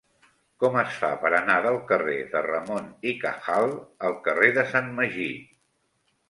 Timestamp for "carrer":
1.91-2.15, 4.29-4.51